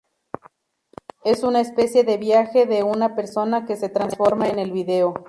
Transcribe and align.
Es 1.23 1.43
una 1.43 1.59
especie 1.61 2.03
de 2.03 2.17
viaje 2.17 2.65
de 2.65 2.81
una 2.81 3.13
persona 3.15 3.65
que 3.65 3.75
se 3.75 3.87
transforma 3.89 4.49
en 4.49 4.57
el 4.57 4.71
vídeo. 4.71 5.13